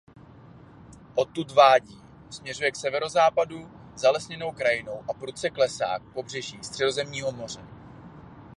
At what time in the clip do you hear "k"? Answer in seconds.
2.71-2.75, 5.99-6.13